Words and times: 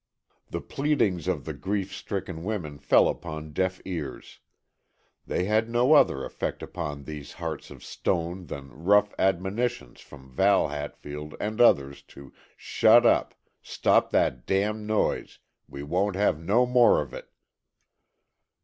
The 0.49 0.61
pleadings 0.61 1.27
of 1.27 1.45
the 1.45 1.53
grief 1.53 1.93
stricken 1.95 2.43
women 2.43 2.79
fell 2.79 3.07
upon 3.07 3.53
deaf 3.53 3.79
ears; 3.85 4.39
they 5.27 5.43
had 5.43 5.69
no 5.69 5.93
other 5.93 6.25
effect 6.25 6.63
upon 6.63 7.03
these 7.03 7.33
hearts 7.33 7.69
of 7.69 7.83
stone 7.83 8.47
than 8.47 8.71
rough 8.83 9.13
admonitions 9.19 10.01
from 10.01 10.31
Val 10.31 10.69
Hatfield 10.69 11.35
and 11.39 11.61
others 11.61 12.01
to 12.17 12.33
"shut 12.57 13.05
up, 13.05 13.35
stop 13.61 14.09
that 14.09 14.47
damned 14.47 14.87
noise, 14.87 15.37
we 15.69 15.83
won't 15.83 16.15
have 16.15 16.39
no 16.39 16.65
more 16.65 16.99
of 16.99 17.13
it." 17.13 17.29